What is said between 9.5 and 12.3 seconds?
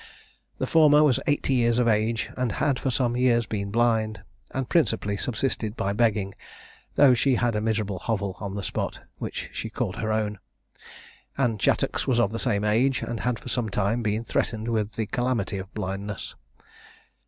she called her own. Anne Chattox was